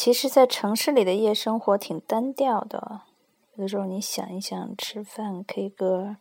[0.00, 3.00] 其实，在城市里的夜生活挺单调的。
[3.56, 6.18] 有的时候，你想一想，吃饭、K 歌、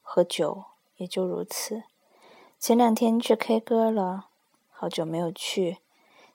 [0.00, 0.62] 喝酒，
[0.96, 1.82] 也就如此。
[2.60, 4.26] 前两天去 K 歌了，
[4.70, 5.78] 好久没有去，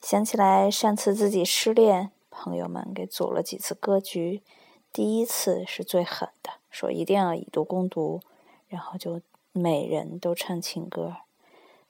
[0.01, 4.43] 想起来上次自己失恋，朋友们给组了几次歌局，
[4.91, 8.19] 第一次是最狠的，说一定要以毒攻毒，
[8.67, 9.21] 然后就
[9.53, 11.15] 每人都唱情歌，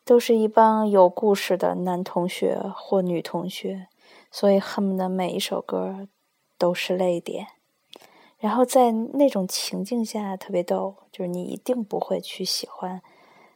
[0.03, 3.87] 都是一帮有故事的男同学或女同学，
[4.35, 6.09] 所以恨不得每一首歌
[6.57, 7.47] 都是泪点。
[8.37, 13.01] 然后在那种情境下特别逗，就是你一定不会去喜欢。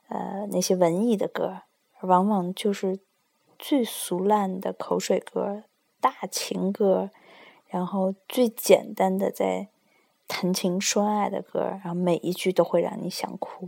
[0.07, 1.63] 呃，那些文艺的歌，
[2.03, 2.97] 往往就是
[3.57, 5.65] 最俗烂的口水歌、
[5.99, 7.11] 大情歌，
[7.67, 9.67] 然后最简单的在
[10.29, 13.67] 谈情说爱的歌，然后每一句都会让你想哭。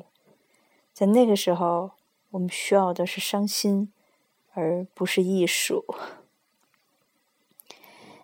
[0.94, 1.92] 在那个时候，
[2.30, 3.92] 我们需要的是伤心，
[4.54, 5.84] 而不是艺术。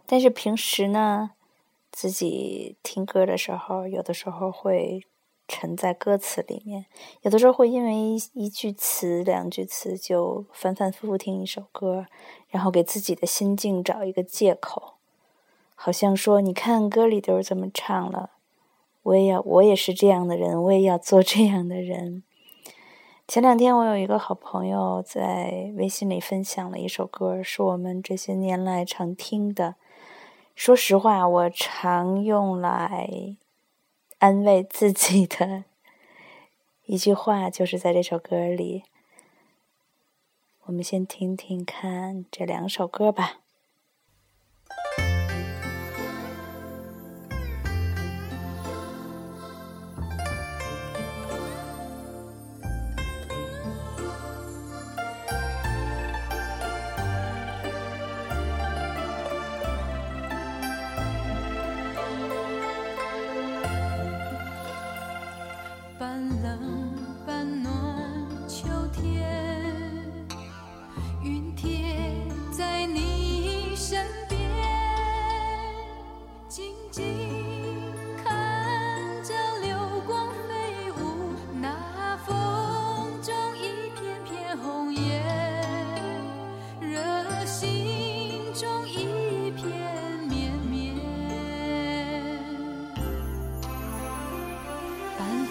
[0.08, 1.34] 但是平时呢，
[1.92, 5.04] 自己听歌的时候，有的时候会。
[5.50, 6.88] 沉在歌词里面，
[7.22, 12.06] 有的时候会因为一一句词、两句词就反反复复听一首歌，
[12.50, 14.96] 然后给自己的心境找一个借口，
[15.74, 18.32] 好像说：“你看歌里都是这么唱了，
[19.04, 22.24] 我也要，我也是这样的人，我也要做这样的人。”
[23.26, 29.76] 前两天我有一个好朋友在微信里分享了一首歌，是我们这些年来常听的。
[30.58, 33.38] 说实话，我常用来。
[34.18, 35.66] 安慰自己的
[36.86, 38.84] 一句话，就是在这首歌里。
[40.64, 43.42] 我们先听听看这两首歌吧。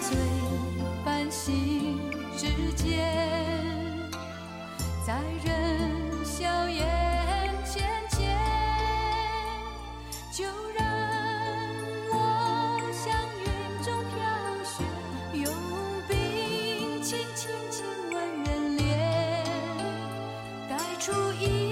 [0.01, 0.17] 醉
[1.03, 1.99] 半醒
[2.37, 3.13] 之间，
[5.05, 6.85] 在人笑眼
[7.65, 8.37] 前前，
[10.31, 10.45] 就
[10.77, 10.85] 让
[12.11, 12.15] 我
[12.91, 13.45] 像云
[13.83, 14.15] 中飘
[14.63, 14.83] 雪，
[15.33, 15.45] 用
[16.07, 18.85] 冰清轻轻吻人脸，
[20.69, 21.66] 带出一。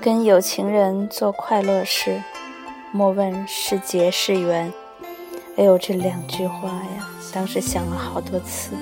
[0.00, 2.22] 跟有情人做快乐事，
[2.90, 4.72] 莫问是劫是缘。
[5.58, 8.74] 哎呦，这两句话呀，当时想了好多次。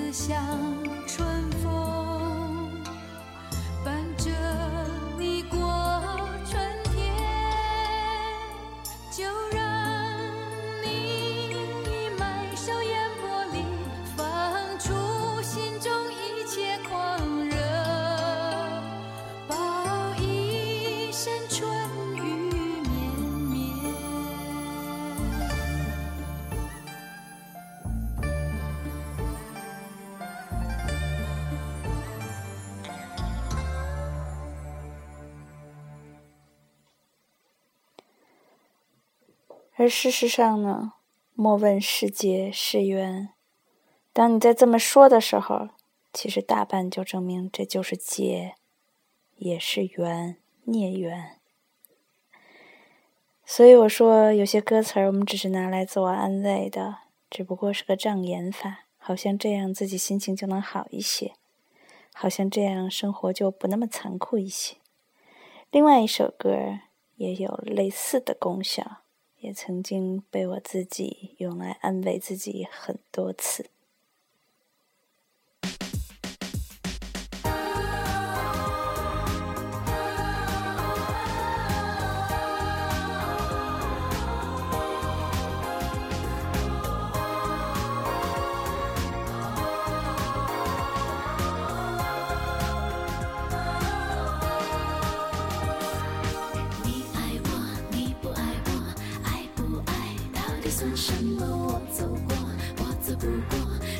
[39.79, 40.91] 而事实上呢
[41.35, 43.29] 莫问是劫是缘。
[44.11, 45.69] 当你在这么说的时候
[46.11, 48.55] 其实大半就证明这就是劫
[49.37, 50.35] 也是缘
[50.65, 51.37] 孽缘。
[53.45, 56.97] 所以我说有些歌词儿我们只是拿来自我安慰的
[57.29, 61.31] 只不过是个障眼法好像这样自己心情就能好一些
[62.13, 64.75] 好像这样生活就不那么残酷一些。
[65.71, 66.79] 另外一首歌
[67.15, 69.03] 也有类似的功效
[69.39, 73.69] 也曾经被我自己用来安慰自己很多次。
[103.19, 103.59] 不过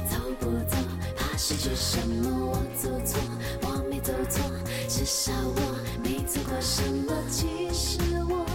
[0.10, 0.78] 走不走
[1.18, 3.20] 怕失去什么我走错
[3.64, 4.42] 我没走错
[4.88, 8.00] 至少我没错过什么其实
[8.30, 8.46] 我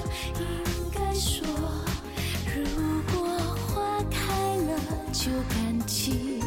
[0.41, 1.47] 应该说
[2.55, 3.29] 如果
[3.69, 4.81] 花开了
[5.13, 6.41] 就感情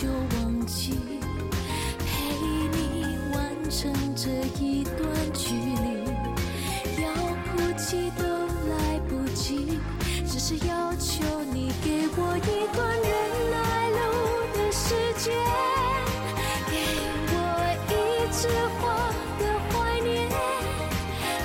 [0.01, 0.95] 就忘记，
[2.07, 2.09] 陪
[2.73, 3.05] 你
[3.35, 7.13] 完成这一段距离，要
[7.45, 9.79] 哭泣都来不及，
[10.27, 13.11] 只是要求你给我一段忍
[13.51, 14.01] 耐路
[14.57, 15.37] 的时间，
[16.71, 16.73] 给
[17.35, 17.37] 我
[17.91, 17.93] 一
[18.33, 18.49] 枝
[18.79, 18.81] 花
[19.39, 20.31] 的怀念，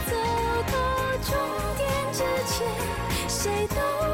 [0.08, 0.16] 走
[0.72, 0.74] 到
[1.26, 1.28] 终
[1.76, 2.66] 点之前，
[3.28, 4.05] 谁都。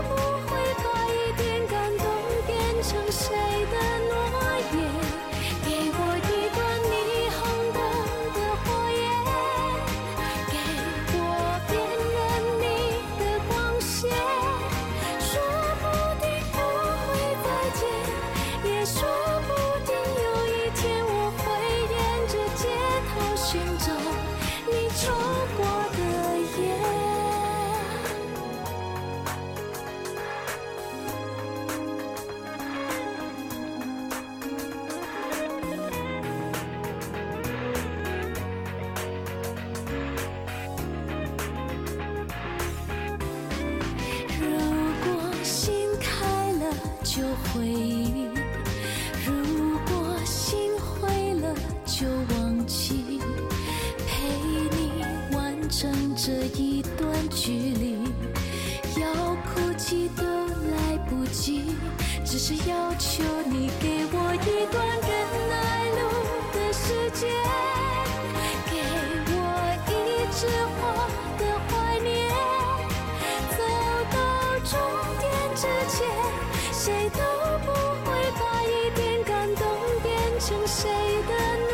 [56.24, 57.98] 这一段距离，
[59.02, 61.76] 要哭泣都来不及，
[62.24, 65.10] 只是要求你给我一段更
[65.50, 66.00] 爱路
[66.54, 67.28] 的时间，
[68.70, 68.78] 给
[69.34, 69.36] 我
[69.90, 69.92] 一
[70.32, 70.46] 枝
[70.78, 70.80] 花
[71.40, 72.14] 的怀念，
[73.58, 73.60] 走
[74.14, 74.16] 到
[74.60, 74.78] 终
[75.18, 75.26] 点
[75.56, 75.98] 之前，
[76.72, 77.20] 谁都
[77.66, 77.68] 不
[78.06, 78.08] 会
[78.38, 79.66] 把一点感动
[80.04, 80.88] 变成谁
[81.28, 81.71] 的。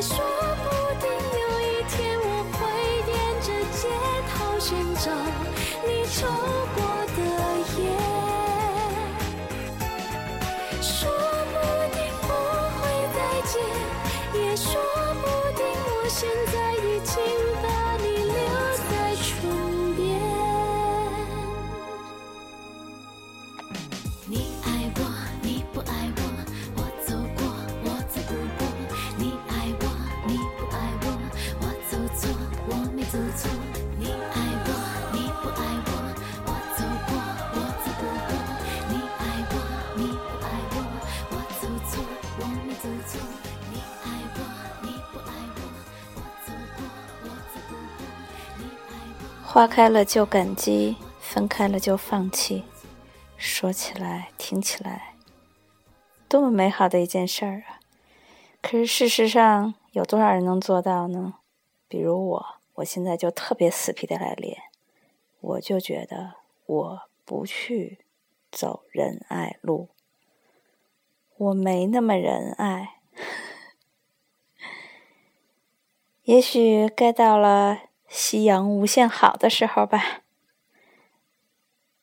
[0.00, 0.16] 说
[0.62, 2.58] 不定有一天我会
[3.10, 3.88] 沿着街
[4.30, 5.10] 头寻找
[5.84, 6.16] 你错
[6.76, 6.87] 过
[49.50, 52.64] 花开了就感激分开了就放弃。
[53.38, 55.14] 说起来听起来
[56.28, 57.80] 多么美好的一件事儿啊。
[58.60, 61.36] 可是事实上有多少人能做到呢？
[61.88, 64.64] 比如我我现在就特别死皮的赖脸。
[65.40, 66.34] 我就觉得
[66.66, 68.00] 我不去
[68.52, 69.88] 走仁爱路。
[71.38, 72.96] 我没那么仁爱。
[76.24, 80.22] 也许该到了夕阳无限好的时候吧。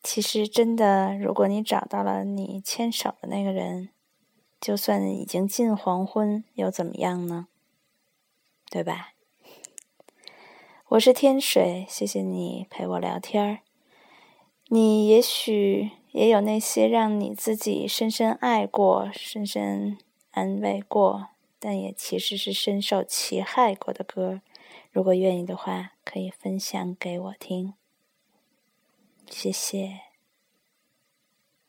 [0.03, 3.89] 其实，真的，如果你找到了你牵手的那个人，
[4.61, 7.47] 就算已经近黄昏，又怎么样呢？
[8.69, 9.13] 对吧？
[10.89, 13.59] 我是天水，谢谢你陪我聊天儿。
[14.67, 19.97] 你也许也有那些让你自己深深爱过、深深
[20.31, 24.41] 安慰过，但也其实是深受其害过的歌。
[24.95, 27.73] 如果愿意的话，可以分享给我听。
[29.29, 30.14] 谢谢。